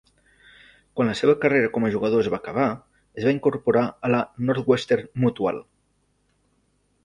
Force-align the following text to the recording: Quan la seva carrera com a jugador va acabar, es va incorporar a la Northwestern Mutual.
Quan 0.99 1.09
la 1.09 1.13
seva 1.19 1.35
carrera 1.43 1.69
com 1.75 1.85
a 1.85 1.91
jugador 1.97 2.31
va 2.35 2.39
acabar, 2.41 2.65
es 3.21 3.29
va 3.29 3.35
incorporar 3.37 3.87
a 4.09 4.13
la 4.17 4.25
Northwestern 4.51 5.09
Mutual. 5.27 5.65